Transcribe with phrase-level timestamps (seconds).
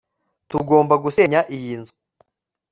[0.49, 1.95] tugomba gusenya iyi nzu